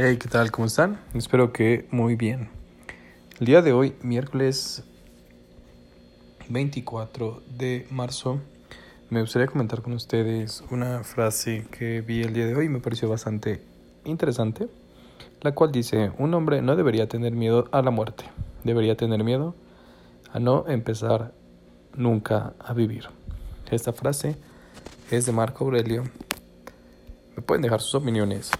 [0.00, 0.52] Hey, ¿qué tal?
[0.52, 1.00] ¿Cómo están?
[1.12, 2.50] Espero que muy bien.
[3.40, 4.84] El día de hoy, miércoles
[6.48, 8.38] 24 de marzo,
[9.10, 12.78] me gustaría comentar con ustedes una frase que vi el día de hoy y me
[12.78, 13.60] pareció bastante
[14.04, 14.68] interesante,
[15.40, 18.22] la cual dice, un hombre no debería tener miedo a la muerte,
[18.62, 19.56] debería tener miedo
[20.32, 21.32] a no empezar
[21.96, 23.06] nunca a vivir.
[23.68, 24.36] Esta frase
[25.10, 26.04] es de Marco Aurelio.
[27.34, 28.52] Me pueden dejar sus opiniones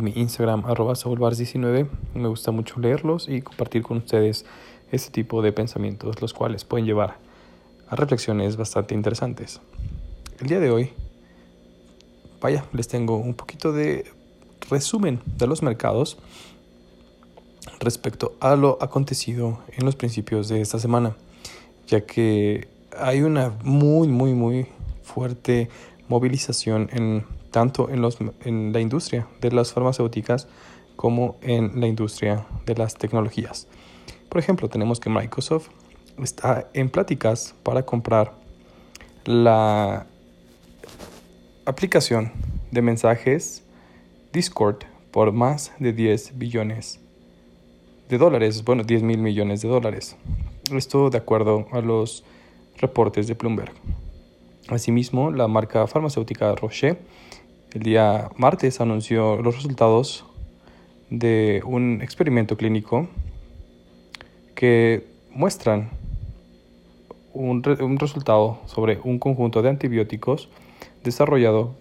[0.00, 4.44] mi Instagram, arroba 19 Me gusta mucho leerlos y compartir con ustedes
[4.92, 7.18] este tipo de pensamientos, los cuales pueden llevar
[7.88, 9.60] a reflexiones bastante interesantes.
[10.40, 10.90] El día de hoy,
[12.40, 14.04] vaya, les tengo un poquito de
[14.70, 16.18] resumen de los mercados
[17.80, 21.16] respecto a lo acontecido en los principios de esta semana,
[21.86, 24.66] ya que hay una muy, muy, muy
[25.02, 25.68] fuerte
[26.08, 30.48] movilización en tanto en, los, en la industria de las farmacéuticas
[30.96, 33.68] como en la industria de las tecnologías.
[34.28, 35.68] Por ejemplo, tenemos que Microsoft
[36.22, 38.34] está en pláticas para comprar
[39.24, 40.06] la
[41.64, 42.32] aplicación
[42.70, 43.62] de mensajes
[44.32, 44.78] Discord
[45.10, 47.00] por más de 10 billones
[48.08, 50.16] de dólares, bueno, 10 mil millones de dólares.
[50.72, 52.24] Esto de acuerdo a los
[52.78, 53.72] reportes de Bloomberg.
[54.68, 56.98] Asimismo, la marca farmacéutica Roche
[57.74, 60.24] el día martes anunció los resultados
[61.10, 63.08] de un experimento clínico
[64.54, 65.90] que muestran
[67.34, 70.48] un, un, resultado sobre un conjunto de antibióticos
[71.04, 71.74] desarrollado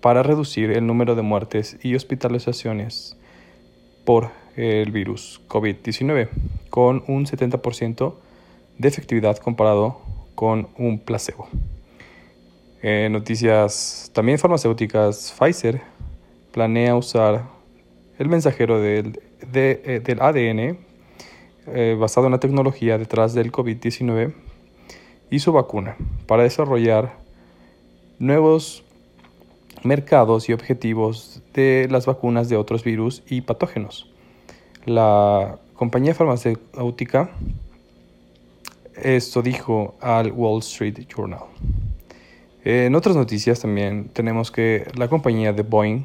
[0.00, 3.16] para reducir el número de muertes y hospitalizaciones
[4.04, 6.28] por el virus COVID-19
[6.70, 8.14] con un 70%
[8.78, 10.00] de efectividad comparado
[10.34, 11.48] con un placebo.
[12.82, 15.82] Noticias también farmacéuticas, Pfizer
[16.52, 17.44] planea usar
[18.18, 19.20] el mensajero del,
[19.52, 20.78] eh, del ADN
[21.66, 24.34] eh, basado en la tecnología detrás del COVID-19
[25.30, 25.96] y su vacuna
[26.26, 27.16] para desarrollar
[28.18, 28.82] nuevos
[29.82, 34.10] mercados y objetivos de las vacunas de otros virus y patógenos.
[34.84, 37.30] La compañía farmacéutica
[39.02, 41.44] esto dijo al Wall Street Journal.
[42.62, 46.02] En otras noticias también tenemos que la compañía de Boeing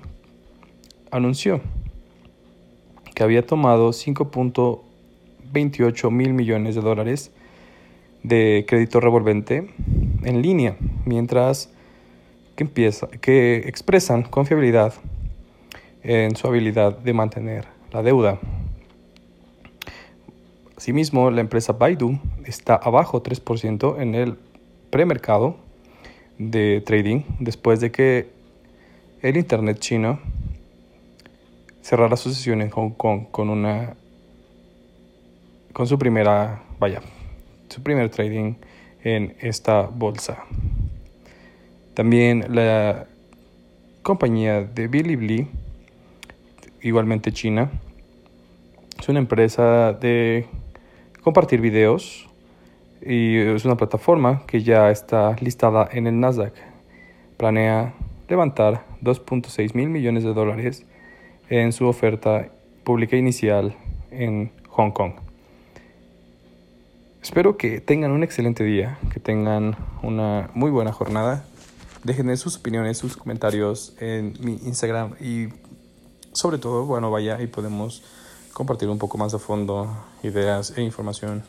[1.12, 1.60] anunció
[3.14, 7.34] que había tomado 5.28 mil millones de dólares
[8.24, 9.70] de crédito revolvente
[10.24, 11.70] en línea, mientras
[12.56, 14.94] que, empieza, que expresan confiabilidad
[16.04, 18.40] en su habilidad de mantener la deuda.
[20.78, 24.38] Asimismo, la empresa Baidu está abajo 3% en el
[24.90, 25.65] premercado
[26.38, 28.28] de trading después de que
[29.22, 30.20] el Internet chino
[31.82, 33.96] cerrara su sesión en Hong Kong con una
[35.72, 37.02] con su primera, vaya,
[37.68, 38.54] su primer trading
[39.04, 40.46] en esta bolsa.
[41.94, 43.08] También la
[44.02, 45.48] compañía de Bilibili,
[46.82, 47.70] igualmente china,
[48.98, 50.48] es una empresa de
[51.22, 52.30] compartir videos
[53.06, 56.54] y es una plataforma que ya está listada en el Nasdaq.
[57.38, 57.94] Planea
[58.28, 60.86] levantar 2.6 mil millones de dólares
[61.50, 62.50] en su oferta
[62.84, 63.76] pública inicial
[64.10, 65.14] en Hong Kong.
[67.22, 71.46] Espero que tengan un excelente día, que tengan una muy buena jornada.
[72.04, 75.48] Déjenme sus opiniones, sus comentarios en mi Instagram y
[76.34, 78.04] sobre todo, bueno, vaya y podemos
[78.54, 79.88] compartir un poco más a fondo
[80.24, 81.44] ideas e información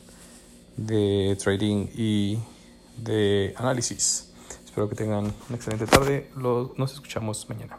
[0.76, 2.38] de trading y
[2.96, 4.32] de análisis.
[4.64, 6.30] Espero que tengan una excelente tarde.
[6.34, 7.78] nos escuchamos mañana.